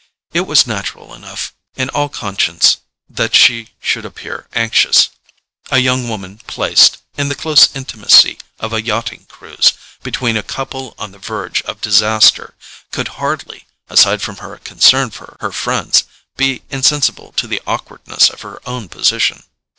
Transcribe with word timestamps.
It 0.33 0.47
was 0.47 0.65
natural 0.65 1.13
enough, 1.13 1.53
in 1.75 1.87
all 1.89 2.09
conscience, 2.09 2.77
that 3.07 3.35
she 3.35 3.67
should 3.79 4.03
appear 4.03 4.47
anxious: 4.53 5.09
a 5.69 5.77
young 5.77 6.09
woman 6.09 6.39
placed, 6.47 6.97
in 7.19 7.29
the 7.29 7.35
close 7.35 7.69
intimacy 7.75 8.39
of 8.59 8.73
a 8.73 8.81
yachting 8.81 9.27
cruise, 9.29 9.73
between 10.01 10.37
a 10.37 10.41
couple 10.41 10.95
on 10.97 11.11
the 11.11 11.19
verge 11.19 11.61
of 11.65 11.81
disaster, 11.81 12.55
could 12.91 13.09
hardly, 13.21 13.67
aside 13.89 14.23
from 14.23 14.37
her 14.37 14.57
concern 14.57 15.11
for 15.11 15.37
her 15.39 15.51
friends, 15.51 16.05
be 16.35 16.63
insensible 16.71 17.31
to 17.33 17.45
the 17.45 17.61
awkwardness 17.67 18.31
of 18.31 18.41
her 18.41 18.59
own 18.67 18.89
position. 18.89 19.43